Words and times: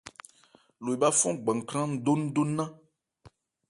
Lo 0.83 0.89
ebhá 0.95 1.09
fɔ́n 1.19 1.33
gbakhrân 1.43 1.89
ndóndó 1.95 2.41
nnán. 2.47 2.71